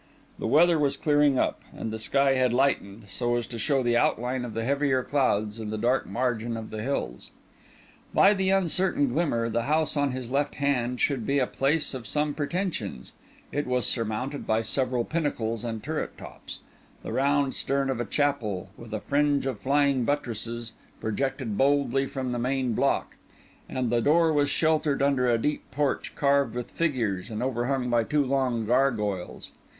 [0.39, 3.97] The weather was clearing up, and the sky had lightened, so as to show the
[3.97, 7.33] outline of the heavier clouds and the dark margin of the hills.
[8.11, 12.07] By the uncertain glimmer, the house on his left hand should be a place of
[12.07, 13.13] some pretensions;
[13.51, 16.61] it was surmounted by several pinnacles and turret tops;
[17.03, 22.31] the round stern of a chapel, with a fringe of flying buttresses, projected boldly from
[22.31, 23.17] the main block;
[23.69, 28.03] and the door was sheltered under a deep porch carved with figures and overhung by
[28.03, 29.51] two long gargoyles.